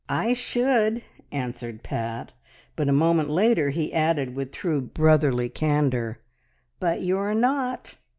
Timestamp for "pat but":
1.83-2.89